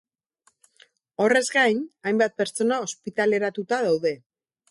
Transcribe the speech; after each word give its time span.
Horrez 1.25 1.43
gain, 1.57 1.83
hainbat 2.11 2.35
pertsona 2.41 2.81
ospitaleratuta 2.87 3.83
daude. 3.89 4.15